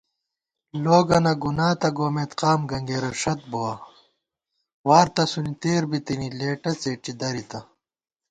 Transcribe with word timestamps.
لوگَنہ 0.83 1.33
گُنا 1.41 1.69
تہ 1.81 1.89
گومېت، 1.97 2.31
قام 2.39 2.61
گنگېرہ 2.69 3.11
ݭت 3.21 3.39
بُوَہ 3.51 3.73
* 4.31 4.87
وار 4.87 5.07
تسُونی 5.15 5.53
تېر 5.61 5.83
بِتِنی، 5.89 6.29
لېٹہ 6.39 6.71
څېٹی 6.81 7.13
دَرِتہ 7.19 7.59